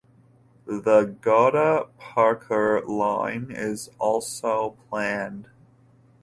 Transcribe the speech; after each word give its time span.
The 0.65 1.15
Godda–Pakur 1.21 2.87
line 2.87 3.51
is 3.51 3.91
also 3.99 4.71
planned. 4.89 5.47